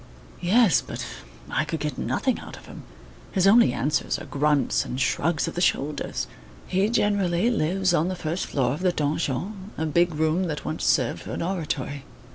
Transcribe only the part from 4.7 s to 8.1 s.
and shrugs of the shoulders. He generally lives on